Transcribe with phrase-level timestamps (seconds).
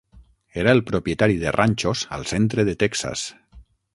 [0.61, 3.29] Era el propietari de ranxos al centre de Texas.